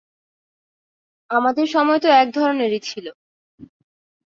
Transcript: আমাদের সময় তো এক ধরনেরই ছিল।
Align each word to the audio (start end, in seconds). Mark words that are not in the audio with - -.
আমাদের 1.29 1.67
সময় 1.67 1.99
তো 1.99 2.07
এক 2.13 2.27
ধরনেরই 2.31 2.79
ছিল। 2.83 3.05